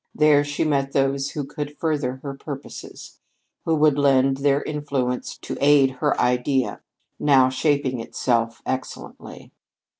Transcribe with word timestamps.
There 0.15 0.43
she 0.43 0.63
met 0.63 0.93
those 0.93 1.29
who 1.29 1.43
could 1.43 1.77
further 1.77 2.15
her 2.23 2.33
purposes 2.33 3.19
who 3.65 3.77
could 3.79 3.99
lend 3.99 4.37
their 4.37 4.63
influence 4.63 5.37
to 5.43 5.59
aid 5.61 5.91
her 5.99 6.19
Idea, 6.19 6.81
now 7.19 7.49
shaping 7.49 7.99
itself 7.99 8.63
excellently. 8.65 9.51